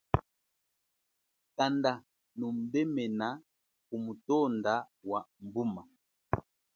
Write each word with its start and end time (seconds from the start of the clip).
Kanda 1.57 1.91
nubemena 2.37 3.29
ku 3.87 3.95
mutonda 4.03 4.73
wa 5.09 5.21
mbuma. 5.43 5.83